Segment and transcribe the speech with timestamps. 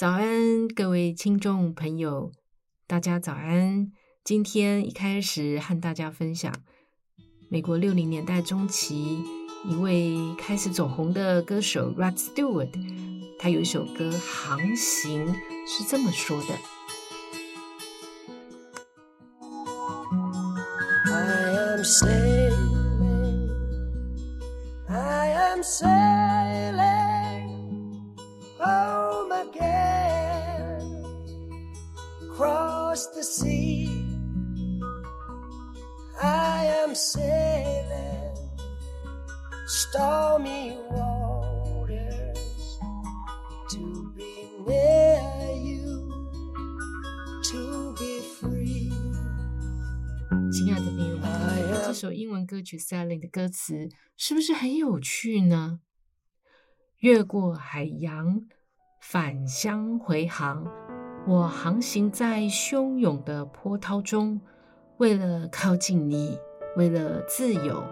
[0.00, 2.32] 早安，各位听众朋友，
[2.86, 3.92] 大家早安。
[4.24, 6.50] 今天一开始和大家分享
[7.50, 9.22] 美国六零年代中期
[9.68, 12.70] 一位开始走红的歌手 Rod Stewart，
[13.38, 15.26] 他有一首歌《航行》
[15.66, 16.54] 是这么说的。
[21.12, 23.50] I am sailing,
[24.88, 26.29] I am sailing
[36.92, 38.34] Sailing
[39.68, 42.78] stormy waters
[43.70, 45.20] to be near
[45.54, 46.10] you,
[47.44, 48.90] to be free.
[50.50, 51.28] 亲爱的朋友们，
[51.86, 55.78] 这首英文歌曲《Sailing》的歌词是不是很有趣呢？
[56.98, 58.42] 越过海洋，
[59.00, 60.66] 返乡回航，
[61.28, 64.40] 我航行在汹涌的波涛中，
[64.98, 66.36] 为了靠近你，
[66.76, 67.82] 为了自由。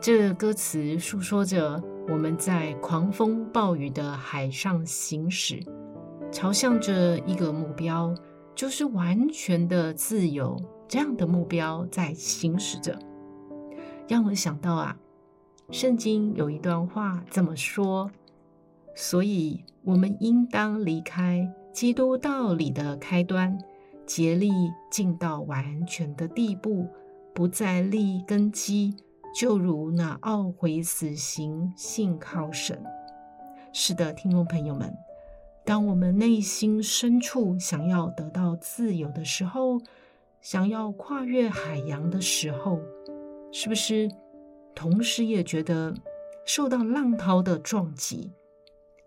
[0.00, 5.60] 这歌词诉说着我们在狂风暴雨的海上行驶，
[6.32, 8.14] 朝向着一个目标，
[8.54, 10.56] 就是完全的自由。
[10.88, 12.98] 这样的目标在行驶着，
[14.06, 14.98] 让我想到啊，
[15.70, 18.10] 圣经有一段话这么说：
[18.94, 23.56] 所以我们应当离开基督道理的开端，
[24.04, 24.50] 竭力
[24.90, 26.86] 进到完全的地步，
[27.34, 28.94] 不再立根基，
[29.34, 32.82] 就如那懊悔死刑，信靠神。
[33.72, 34.94] 是的，听众朋友们，
[35.64, 39.80] 当我们内心深处想要得到自由的时候，
[40.42, 42.78] 想要跨越海洋的时候，
[43.50, 44.10] 是不是
[44.74, 45.94] 同时也觉得
[46.44, 48.30] 受到浪涛的撞击，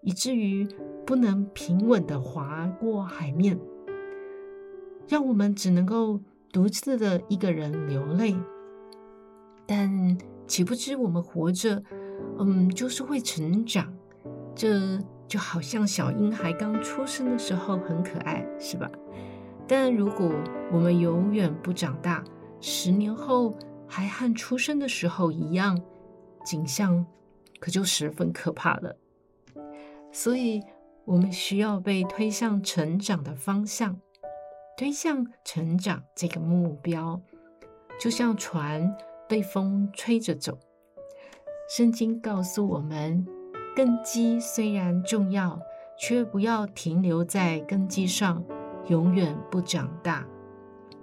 [0.00, 0.64] 以至于
[1.04, 3.58] 不能平稳地划过海面，
[5.08, 6.20] 让我们只能够
[6.52, 8.36] 独自的一个人流泪？
[9.66, 11.82] 但岂不知我们活着，
[12.38, 13.90] 嗯，就是会成长，
[14.54, 18.90] 这就好像小婴孩刚出生的时候很可爱，是吧？
[19.66, 20.30] 但如果
[20.70, 22.22] 我们永远不长大，
[22.60, 23.56] 十年后
[23.88, 25.80] 还和出生的时候一样，
[26.44, 27.06] 景象
[27.60, 28.94] 可就十分可怕了。
[30.10, 30.60] 所以，
[31.06, 33.98] 我们需要被推向成长的方向，
[34.82, 37.22] 推向成长这个目标，
[38.00, 38.92] 就像船
[39.28, 40.58] 被风吹着走。
[41.70, 43.24] 圣经告诉我们，
[43.76, 45.60] 根基虽然重要，
[45.96, 48.42] 却不要停留在根基上。
[48.88, 50.26] 永远不长大。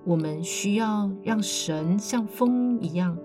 [0.03, 3.17] 我们需要让神像风一样，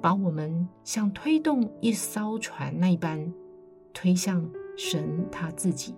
[0.00, 3.30] 把我们像推动一艘船那般
[3.92, 5.94] 推向神他自己。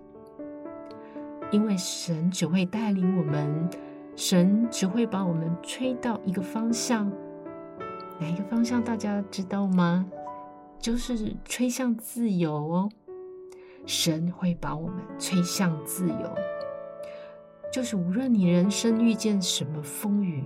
[1.51, 3.69] 因为神只会带领我们，
[4.15, 7.11] 神只会把我们吹到一个方向。
[8.19, 10.05] 哪一个方向大家知道吗？
[10.79, 12.89] 就是吹向自由哦。
[13.85, 16.35] 神会把我们吹向自由。
[17.71, 20.43] 就是无论你人生遇见什么风雨，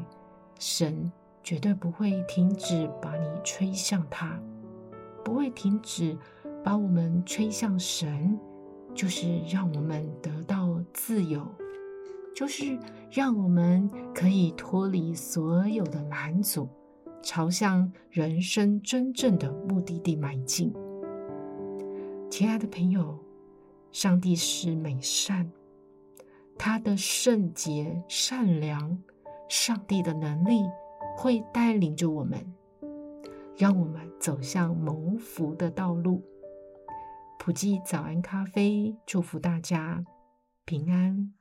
[0.60, 1.12] 神
[1.44, 4.40] 绝对不会停止把你吹向他，
[5.24, 6.18] 不会停止
[6.64, 8.40] 把我们吹向神，
[8.94, 11.48] 就是让我们得到自由，
[12.36, 12.78] 就是
[13.10, 16.68] 让我们可以脱离所有的拦阻，
[17.22, 20.74] 朝向人生真正的目的地迈进。
[22.30, 23.18] 亲爱的朋友，
[23.92, 25.50] 上帝是美善。
[26.58, 29.02] 他的圣洁、善良，
[29.48, 30.63] 上帝的能力
[31.16, 32.38] 会带领着我们，
[33.56, 36.22] 让我们走向蒙福的道路。
[37.50, 40.06] 埔基早安咖啡，祝福大家
[40.66, 41.34] 平安。